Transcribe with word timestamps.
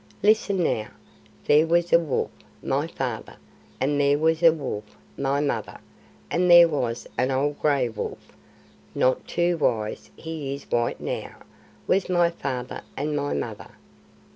Listen 0.23 0.63
now: 0.63 0.87
There 1.45 1.67
was 1.67 1.93
a 1.93 1.99
wolf, 1.99 2.31
my 2.63 2.87
father, 2.87 3.35
and 3.79 4.01
there 4.01 4.17
was 4.17 4.41
a 4.41 4.51
wolf, 4.51 4.95
my 5.15 5.41
mother, 5.41 5.79
and 6.31 6.49
there 6.49 6.67
was 6.67 7.05
an 7.19 7.29
old 7.29 7.59
gray 7.59 7.87
wolf 7.87 8.35
(not 8.95 9.27
too 9.27 9.57
wise: 9.57 10.09
he 10.15 10.55
is 10.55 10.63
white 10.71 11.01
now) 11.01 11.43
was 11.85 12.09
my 12.09 12.31
father 12.31 12.81
and 12.97 13.15
my 13.15 13.35
mother. 13.35 13.75